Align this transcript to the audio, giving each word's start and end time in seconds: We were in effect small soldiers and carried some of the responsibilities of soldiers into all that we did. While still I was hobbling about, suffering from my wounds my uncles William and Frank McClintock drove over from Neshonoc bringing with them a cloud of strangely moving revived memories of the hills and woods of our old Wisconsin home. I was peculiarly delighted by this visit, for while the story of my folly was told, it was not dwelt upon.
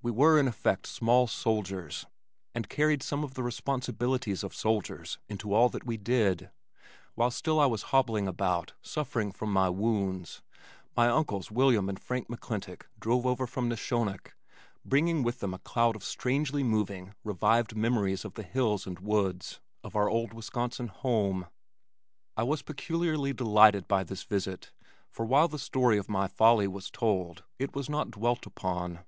We 0.00 0.12
were 0.12 0.38
in 0.38 0.46
effect 0.46 0.86
small 0.86 1.26
soldiers 1.26 2.06
and 2.54 2.68
carried 2.68 3.02
some 3.02 3.24
of 3.24 3.34
the 3.34 3.42
responsibilities 3.42 4.44
of 4.44 4.54
soldiers 4.54 5.18
into 5.28 5.52
all 5.52 5.68
that 5.70 5.84
we 5.84 5.96
did. 5.96 6.50
While 7.16 7.32
still 7.32 7.58
I 7.58 7.66
was 7.66 7.90
hobbling 7.90 8.28
about, 8.28 8.74
suffering 8.80 9.32
from 9.32 9.52
my 9.52 9.68
wounds 9.68 10.40
my 10.96 11.08
uncles 11.08 11.50
William 11.50 11.88
and 11.88 11.98
Frank 11.98 12.28
McClintock 12.28 12.82
drove 13.00 13.26
over 13.26 13.44
from 13.44 13.68
Neshonoc 13.68 14.36
bringing 14.84 15.24
with 15.24 15.40
them 15.40 15.52
a 15.52 15.58
cloud 15.58 15.96
of 15.96 16.04
strangely 16.04 16.62
moving 16.62 17.16
revived 17.24 17.76
memories 17.76 18.24
of 18.24 18.34
the 18.34 18.44
hills 18.44 18.86
and 18.86 19.00
woods 19.00 19.58
of 19.82 19.96
our 19.96 20.08
old 20.08 20.32
Wisconsin 20.32 20.86
home. 20.86 21.48
I 22.36 22.44
was 22.44 22.62
peculiarly 22.62 23.32
delighted 23.32 23.88
by 23.88 24.04
this 24.04 24.22
visit, 24.22 24.70
for 25.10 25.26
while 25.26 25.48
the 25.48 25.58
story 25.58 25.98
of 25.98 26.08
my 26.08 26.28
folly 26.28 26.68
was 26.68 26.88
told, 26.88 27.42
it 27.58 27.74
was 27.74 27.90
not 27.90 28.12
dwelt 28.12 28.46
upon. 28.46 29.00